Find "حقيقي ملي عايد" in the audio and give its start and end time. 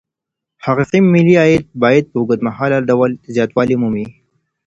0.63-1.63